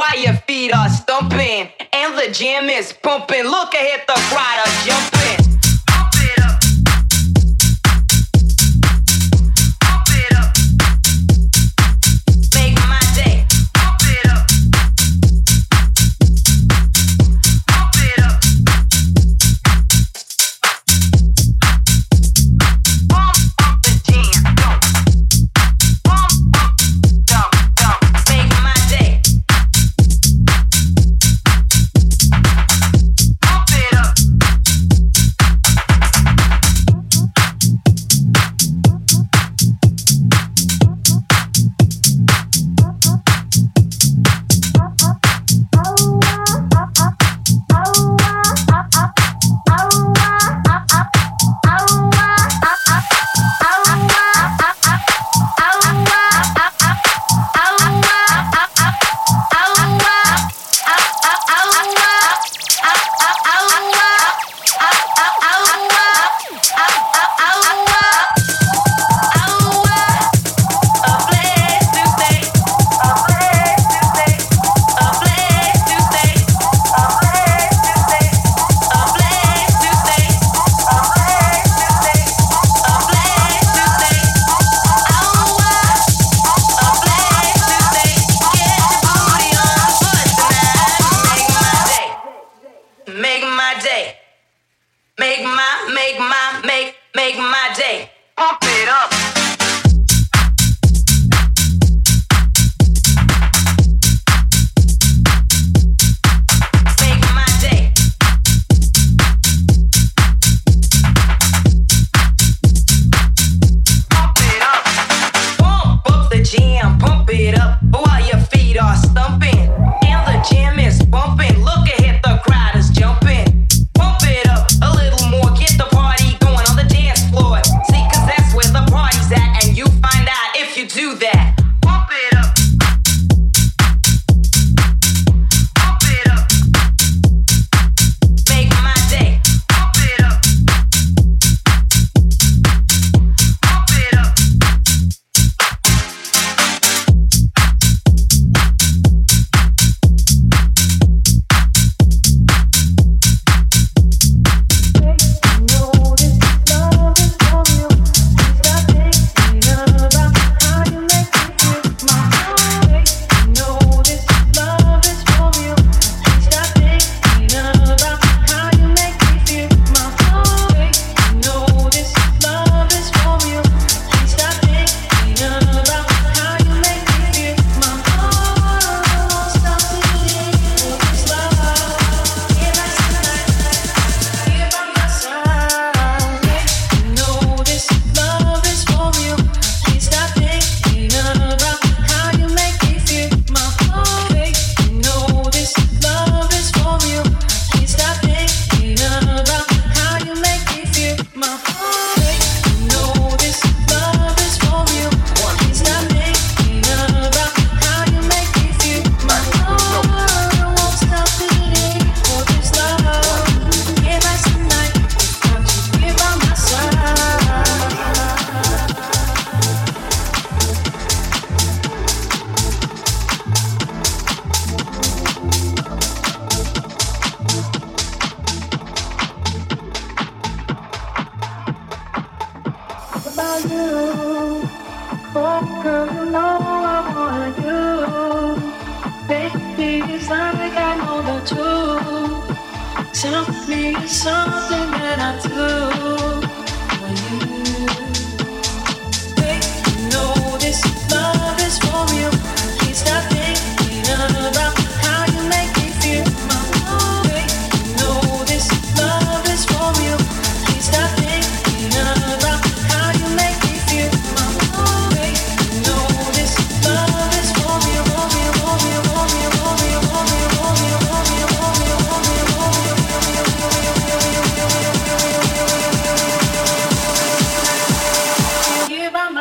[0.00, 1.68] while your feet are stumping.
[1.92, 3.44] And the jam is pumping.
[3.44, 5.39] Look ahead, the crowd are jumping.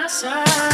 [0.10, 0.69] side.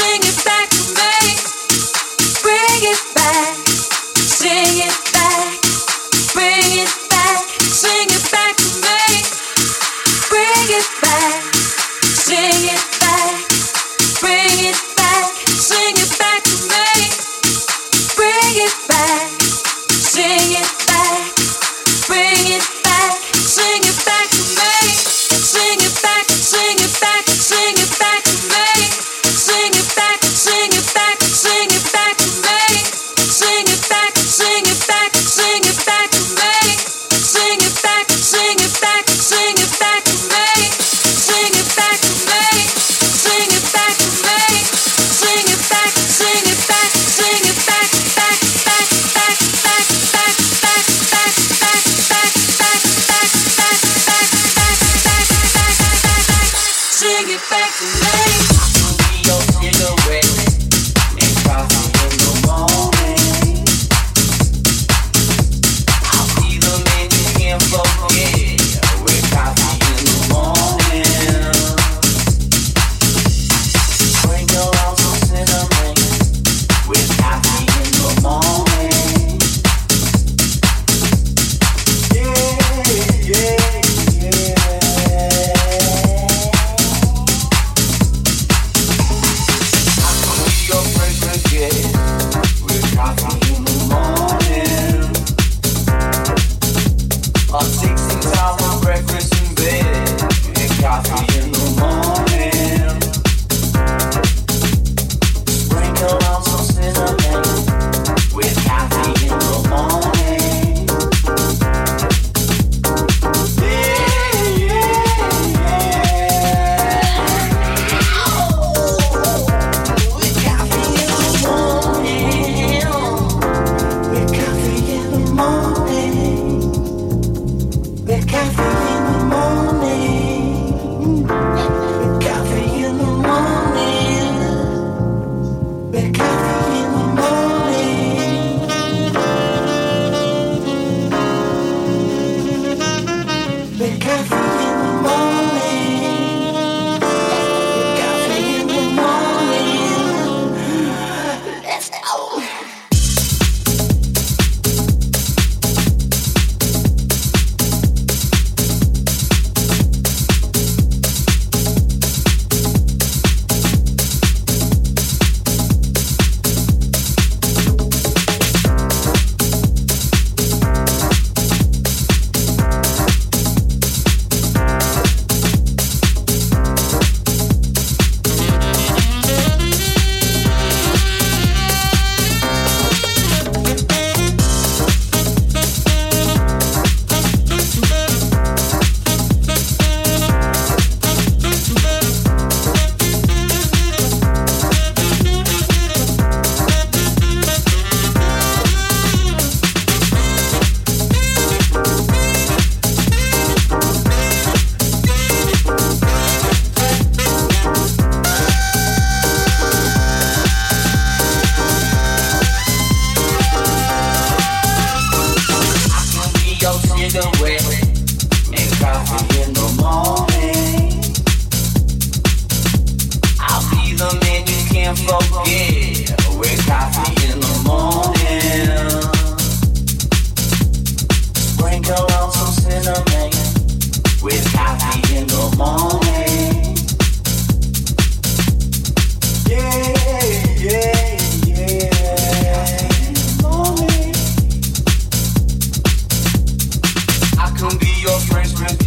[0.00, 0.59] swing it back.